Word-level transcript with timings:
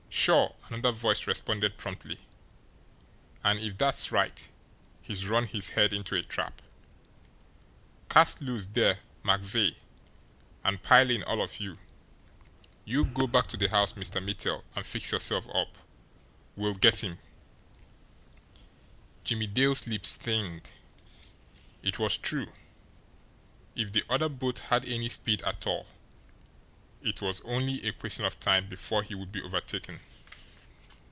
"Sure!" 0.13 0.55
another 0.69 0.91
voice 0.91 1.25
responded 1.25 1.77
promptly. 1.77 2.19
"And 3.45 3.59
if 3.59 3.77
that's 3.77 4.11
right, 4.11 4.49
he's 5.01 5.25
run 5.25 5.45
his 5.47 5.69
head 5.69 5.93
into 5.93 6.15
a 6.15 6.21
trap. 6.21 6.61
Cast 8.09 8.39
loose, 8.41 8.65
there, 8.67 8.99
MacVeay, 9.23 9.77
and 10.65 10.83
pile 10.83 11.09
in, 11.09 11.23
all 11.23 11.41
of 11.41 11.59
you! 11.61 11.79
You 12.85 13.05
go 13.05 13.25
back 13.25 13.47
to 13.47 13.57
the 13.57 13.69
house, 13.69 13.93
Mr. 13.93 14.21
Mittel, 14.23 14.63
and 14.75 14.85
fix 14.85 15.11
yourself 15.13 15.47
up. 15.55 15.77
We'll 16.57 16.75
get 16.75 17.03
him!" 17.05 17.17
Jimmie 19.23 19.47
Dale's 19.47 19.87
lips 19.87 20.17
thinned. 20.17 20.71
It 21.81 21.97
was 21.99 22.17
true! 22.17 22.51
If 23.75 23.91
the 23.93 24.03
other 24.09 24.27
boat 24.29 24.59
had 24.59 24.83
any 24.85 25.07
speed 25.09 25.41
at 25.43 25.65
all, 25.65 25.87
it 27.03 27.19
was 27.19 27.41
only 27.41 27.83
a 27.87 27.91
question 27.91 28.23
of 28.25 28.39
time 28.39 28.69
before 28.69 29.01
he 29.01 29.15
would 29.15 29.31
be 29.31 29.41
overtaken. 29.41 29.99